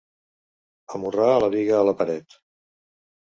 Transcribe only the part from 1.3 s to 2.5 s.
la biga a la paret.